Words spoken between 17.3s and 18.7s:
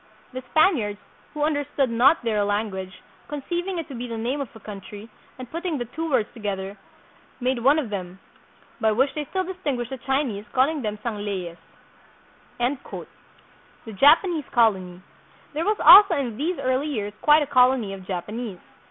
a colony of Japanese.